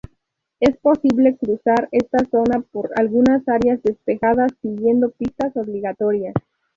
Es 0.59 0.75
posible 0.77 1.37
cruzar 1.37 1.87
esta 1.91 2.25
zona 2.31 2.61
por 2.71 2.89
algunas 2.95 3.47
áreas 3.47 3.83
despejadas, 3.83 4.51
siguiendo 4.59 5.11
pistas 5.11 5.55
obligatorias. 5.55 6.33